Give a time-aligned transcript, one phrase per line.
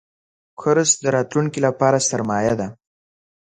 [0.59, 2.67] کورس د راتلونکي لپاره سرمایه ده.